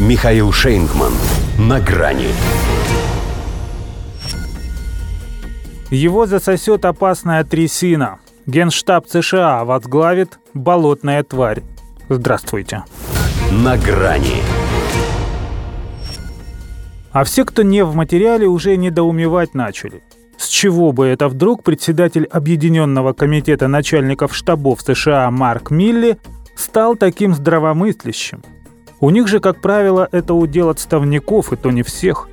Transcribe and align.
Михаил 0.00 0.50
Шейнгман. 0.50 1.12
На 1.58 1.78
грани. 1.78 2.28
Его 5.90 6.24
засосет 6.24 6.86
опасная 6.86 7.44
трясина. 7.44 8.18
Генштаб 8.46 9.06
США 9.10 9.62
возглавит 9.66 10.38
болотная 10.54 11.22
тварь. 11.22 11.62
Здравствуйте. 12.08 12.84
На 13.52 13.76
грани. 13.76 14.36
А 17.12 17.22
все, 17.24 17.44
кто 17.44 17.62
не 17.62 17.84
в 17.84 17.94
материале, 17.94 18.46
уже 18.46 18.78
недоумевать 18.78 19.52
начали. 19.52 20.02
С 20.38 20.48
чего 20.48 20.92
бы 20.92 21.08
это 21.08 21.28
вдруг 21.28 21.62
председатель 21.62 22.24
Объединенного 22.24 23.12
комитета 23.12 23.68
начальников 23.68 24.34
штабов 24.34 24.80
США 24.80 25.30
Марк 25.30 25.70
Милли 25.70 26.16
стал 26.56 26.96
таким 26.96 27.34
здравомыслящим? 27.34 28.42
У 29.00 29.08
них 29.10 29.28
же, 29.28 29.40
как 29.40 29.60
правило, 29.60 30.08
это 30.12 30.34
удел 30.34 30.68
отставников, 30.68 31.52
и 31.52 31.56
то 31.56 31.70
не 31.70 31.82
всех. 31.82 32.28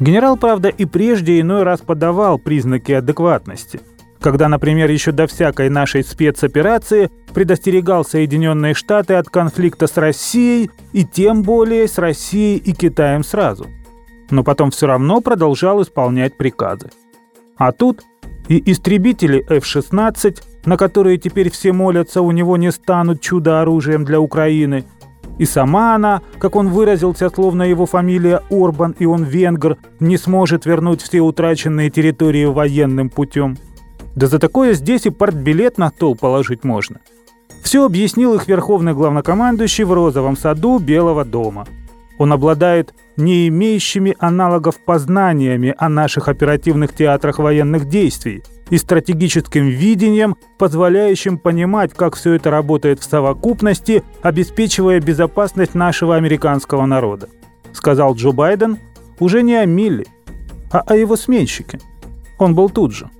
Генерал, 0.00 0.36
правда, 0.36 0.68
и 0.68 0.84
прежде 0.84 1.40
иной 1.40 1.62
раз 1.62 1.80
подавал 1.80 2.38
признаки 2.38 2.90
адекватности. 2.90 3.80
Когда, 4.20 4.48
например, 4.48 4.90
еще 4.90 5.12
до 5.12 5.26
всякой 5.26 5.68
нашей 5.68 6.02
спецоперации 6.02 7.10
предостерегал 7.32 8.04
Соединенные 8.04 8.74
Штаты 8.74 9.14
от 9.14 9.28
конфликта 9.28 9.86
с 9.86 9.96
Россией 9.96 10.70
и 10.92 11.04
тем 11.04 11.42
более 11.42 11.86
с 11.86 11.98
Россией 11.98 12.58
и 12.58 12.72
Китаем 12.72 13.22
сразу. 13.24 13.66
Но 14.30 14.42
потом 14.44 14.70
все 14.70 14.86
равно 14.86 15.20
продолжал 15.20 15.82
исполнять 15.82 16.36
приказы. 16.36 16.90
А 17.56 17.70
тут 17.72 18.02
и 18.48 18.70
истребители 18.70 19.44
F-16, 19.48 20.42
на 20.64 20.76
которые 20.76 21.18
теперь 21.18 21.50
все 21.50 21.72
молятся, 21.72 22.22
у 22.22 22.30
него 22.30 22.56
не 22.56 22.72
станут 22.72 23.20
чудо-оружием 23.20 24.04
для 24.04 24.20
Украины, 24.20 24.84
и 25.38 25.44
сама 25.44 25.94
она, 25.94 26.22
как 26.38 26.56
он 26.56 26.68
выразился, 26.68 27.30
словно 27.30 27.62
его 27.62 27.86
фамилия 27.86 28.42
Орбан 28.50 28.94
и 28.98 29.06
он 29.06 29.24
венгр, 29.24 29.76
не 30.00 30.16
сможет 30.16 30.66
вернуть 30.66 31.02
все 31.02 31.20
утраченные 31.20 31.90
территории 31.90 32.44
военным 32.44 33.10
путем. 33.10 33.56
Да 34.14 34.26
за 34.26 34.38
такое 34.38 34.74
здесь 34.74 35.06
и 35.06 35.10
портбилет 35.10 35.78
на 35.78 35.88
стол 35.88 36.16
положить 36.16 36.64
можно. 36.64 37.00
Все 37.62 37.84
объяснил 37.84 38.34
их 38.34 38.48
верховный 38.48 38.92
главнокомандующий 38.92 39.84
в 39.84 39.92
розовом 39.92 40.36
саду 40.36 40.78
Белого 40.78 41.24
дома– 41.24 41.66
он 42.22 42.32
обладает 42.32 42.94
не 43.16 43.48
имеющими 43.48 44.14
аналогов 44.18 44.78
познаниями 44.78 45.74
о 45.76 45.88
наших 45.88 46.28
оперативных 46.28 46.94
театрах 46.94 47.40
военных 47.40 47.88
действий 47.88 48.44
и 48.72 48.78
стратегическим 48.78 49.68
видением, 49.68 50.36
позволяющим 50.58 51.38
понимать, 51.38 51.92
как 51.94 52.16
все 52.16 52.32
это 52.32 52.50
работает 52.50 53.00
в 53.00 53.04
совокупности, 53.04 54.02
обеспечивая 54.22 54.98
безопасность 55.00 55.74
нашего 55.74 56.16
американского 56.16 56.86
народа. 56.86 57.28
Сказал 57.72 58.14
Джо 58.14 58.32
Байден 58.32 58.78
уже 59.20 59.42
не 59.42 59.54
о 59.54 59.66
Милли, 59.66 60.06
а 60.72 60.80
о 60.80 60.96
его 60.96 61.16
сменщике. 61.16 61.80
Он 62.38 62.54
был 62.54 62.70
тут 62.70 62.92
же. 62.92 63.10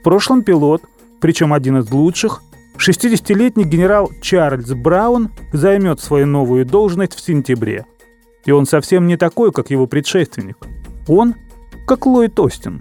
В 0.00 0.02
прошлом 0.02 0.42
пилот, 0.42 0.82
причем 1.20 1.52
один 1.52 1.78
из 1.78 1.90
лучших, 1.90 2.42
60-летний 2.76 3.64
генерал 3.64 4.10
Чарльз 4.20 4.72
Браун 4.72 5.30
займет 5.52 6.00
свою 6.00 6.26
новую 6.26 6.66
должность 6.66 7.14
в 7.14 7.20
сентябре– 7.20 7.86
и 8.46 8.52
он 8.52 8.64
совсем 8.64 9.06
не 9.06 9.16
такой, 9.16 9.52
как 9.52 9.70
его 9.70 9.86
предшественник. 9.86 10.56
Он 11.08 11.34
как 11.86 12.06
Ллойд 12.06 12.38
Остин. 12.40 12.80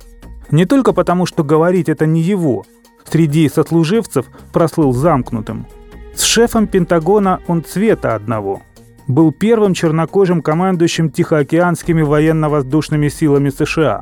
Не 0.51 0.65
только 0.65 0.93
потому, 0.93 1.25
что 1.25 1.43
говорить 1.43 1.89
это 1.89 2.05
не 2.05 2.21
его. 2.21 2.65
Среди 3.05 3.47
сослуживцев 3.49 4.25
прослыл 4.51 4.93
замкнутым. 4.93 5.67
С 6.15 6.23
шефом 6.23 6.67
Пентагона 6.67 7.41
он 7.47 7.63
цвета 7.63 8.15
одного. 8.15 8.61
Был 9.07 9.31
первым 9.31 9.73
чернокожим 9.73 10.41
командующим 10.41 11.11
Тихоокеанскими 11.11 12.01
военно-воздушными 12.01 13.09
силами 13.09 13.49
США. 13.49 14.01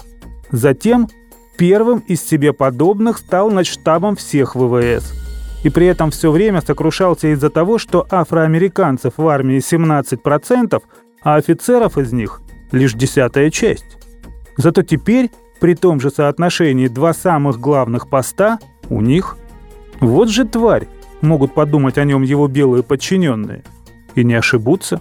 Затем 0.51 1.09
первым 1.57 1.99
из 1.99 2.21
себе 2.21 2.53
подобных 2.53 3.17
стал 3.17 3.51
над 3.51 3.65
штабом 3.65 4.15
всех 4.15 4.55
ВВС. 4.55 5.13
И 5.63 5.69
при 5.69 5.87
этом 5.87 6.11
все 6.11 6.31
время 6.31 6.61
сокрушался 6.61 7.33
из-за 7.33 7.49
того, 7.49 7.77
что 7.77 8.05
афроамериканцев 8.09 9.13
в 9.17 9.27
армии 9.27 9.57
17%, 9.57 10.81
а 11.23 11.35
офицеров 11.35 11.97
из 11.97 12.11
них 12.11 12.41
лишь 12.71 12.93
десятая 12.93 13.49
часть. 13.49 13.97
Зато 14.57 14.83
теперь, 14.83 15.31
при 15.63 15.75
том 15.75 16.01
же 16.01 16.09
соотношении 16.09 16.89
два 16.89 17.13
самых 17.13 17.57
главных 17.57 18.09
поста 18.09 18.59
у 18.89 18.99
них. 18.99 19.37
Вот 20.01 20.27
же 20.27 20.43
тварь, 20.43 20.89
могут 21.21 21.53
подумать 21.53 21.97
о 21.97 22.03
нем 22.03 22.21
его 22.21 22.49
белые 22.49 22.83
подчиненные. 22.83 23.63
И 24.13 24.25
не 24.25 24.33
ошибутся, 24.33 24.99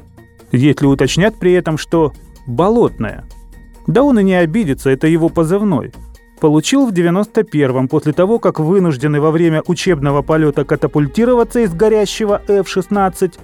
если 0.53 0.87
уточнят 0.87 1.35
при 1.35 1.51
этом, 1.55 1.79
что 1.79 2.13
«болотная». 2.47 3.25
Да 3.89 4.05
он 4.05 4.21
и 4.21 4.23
не 4.23 4.35
обидится, 4.35 4.91
это 4.91 5.09
его 5.09 5.31
позывной. 5.31 5.93
Получил 6.39 6.87
в 6.87 6.93
91-м 6.93 7.89
после 7.89 8.13
того, 8.13 8.39
как 8.39 8.61
вынужденный 8.61 9.19
во 9.19 9.33
время 9.33 9.65
учебного 9.67 10.23
полета 10.23 10.65
катапультироваться 10.65 11.59
из 11.59 11.75
горящего 11.75 12.41
F-16, 12.47 13.35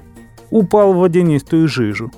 упал 0.52 0.92
в 0.92 0.98
водянистую 0.98 1.66
жижу. 1.66 2.12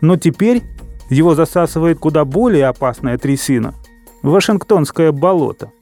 Но 0.00 0.16
теперь 0.16 0.62
его 1.08 1.34
засасывает 1.34 1.98
куда 1.98 2.24
более 2.24 2.68
опасная 2.68 3.18
трясина– 3.18 3.74
Вашингтонское 4.22 5.12
болото. 5.12 5.72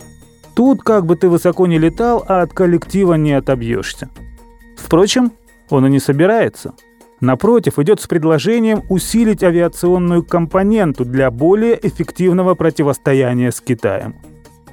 Тут 0.54 0.82
как 0.82 1.06
бы 1.06 1.16
ты 1.16 1.28
высоко 1.28 1.66
не 1.66 1.78
летал, 1.78 2.24
а 2.26 2.42
от 2.42 2.52
коллектива 2.52 3.14
не 3.14 3.32
отобьешься. 3.32 4.08
Впрочем, 4.76 5.32
он 5.70 5.86
и 5.86 5.90
не 5.90 6.00
собирается. 6.00 6.74
Напротив, 7.20 7.78
идет 7.78 8.00
с 8.00 8.06
предложением 8.06 8.82
усилить 8.88 9.42
авиационную 9.42 10.24
компоненту 10.24 11.04
для 11.04 11.30
более 11.30 11.78
эффективного 11.86 12.54
противостояния 12.54 13.50
с 13.50 13.60
Китаем. 13.60 14.16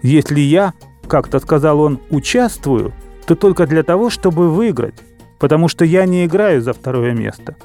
Если 0.03 0.39
я, 0.39 0.73
как-то 1.07 1.39
сказал 1.39 1.79
он, 1.79 1.99
участвую, 2.11 2.93
то 3.25 3.35
только 3.35 3.65
для 3.65 3.81
того, 3.81 4.11
чтобы 4.11 4.49
выиграть, 4.51 4.95
потому 5.39 5.67
что 5.67 5.85
я 5.85 6.05
не 6.05 6.25
играю 6.25 6.61
за 6.61 6.73
второе 6.73 7.13
место. 7.13 7.55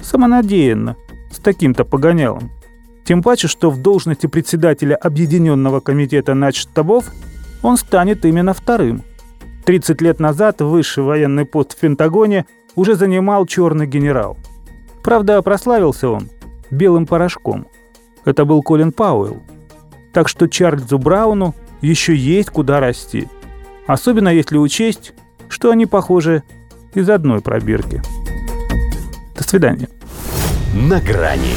Самонадеянно, 0.00 0.96
с 1.30 1.38
таким-то 1.38 1.84
погонялом. 1.84 2.50
Тем 3.10 3.24
паче, 3.24 3.48
что 3.48 3.72
в 3.72 3.82
должности 3.82 4.28
председателя 4.28 4.94
Объединенного 4.94 5.80
комитета 5.80 6.34
начштабов 6.34 7.06
он 7.60 7.76
станет 7.76 8.24
именно 8.24 8.54
вторым. 8.54 9.02
30 9.64 10.00
лет 10.00 10.20
назад 10.20 10.60
высший 10.60 11.02
военный 11.02 11.44
пост 11.44 11.72
в 11.72 11.80
Пентагоне 11.80 12.46
уже 12.76 12.94
занимал 12.94 13.46
черный 13.46 13.88
генерал. 13.88 14.38
Правда, 15.02 15.42
прославился 15.42 16.08
он 16.08 16.28
белым 16.70 17.04
порошком. 17.04 17.66
Это 18.24 18.44
был 18.44 18.62
Колин 18.62 18.92
Пауэлл. 18.92 19.42
Так 20.12 20.28
что 20.28 20.46
Чарльзу 20.46 20.96
Брауну 21.00 21.56
еще 21.80 22.14
есть 22.14 22.50
куда 22.50 22.78
расти. 22.78 23.26
Особенно 23.88 24.28
если 24.28 24.56
учесть, 24.56 25.14
что 25.48 25.72
они 25.72 25.86
похожи 25.86 26.44
из 26.94 27.10
одной 27.10 27.40
пробирки. 27.40 28.02
До 29.36 29.42
свидания 29.42 29.88
на 30.72 31.00
грани 31.00 31.56